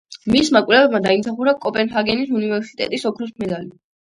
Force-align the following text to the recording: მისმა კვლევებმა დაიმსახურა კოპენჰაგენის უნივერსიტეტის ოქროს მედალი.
მისმა 0.35 0.61
კვლევებმა 0.69 1.01
დაიმსახურა 1.03 1.53
კოპენჰაგენის 1.67 2.35
უნივერსიტეტის 2.41 3.07
ოქროს 3.13 3.37
მედალი. 3.45 3.71